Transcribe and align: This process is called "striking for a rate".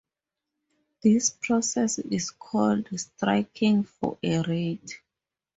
This 1.03 1.29
process 1.29 1.99
is 1.99 2.31
called 2.31 2.89
"striking 2.99 3.83
for 3.83 4.17
a 4.23 4.41
rate". 4.41 4.99